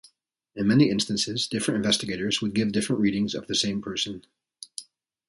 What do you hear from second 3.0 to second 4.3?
readings of the same person.